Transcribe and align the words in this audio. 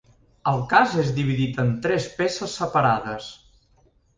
El 0.51 0.61
cas 0.71 0.95
és 1.03 1.11
dividit 1.17 1.61
en 1.65 1.69
tres 1.85 2.09
peces 2.23 2.59
separades. 2.63 3.29